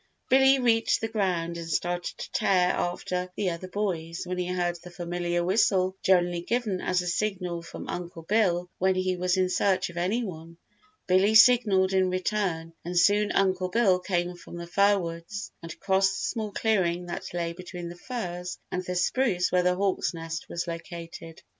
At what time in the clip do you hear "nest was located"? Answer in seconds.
20.15-21.43